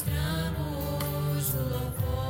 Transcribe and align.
mostramos 0.00 1.54
o. 1.54 2.29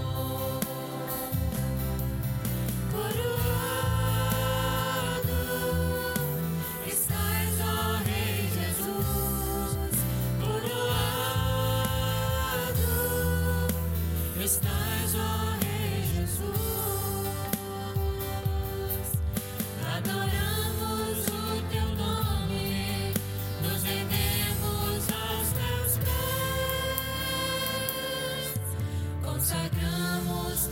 consagramos 29.41 30.69